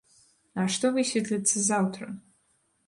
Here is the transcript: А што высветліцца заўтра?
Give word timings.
А 0.63 0.65
што 0.75 0.91
высветліцца 0.95 1.57
заўтра? 1.71 2.13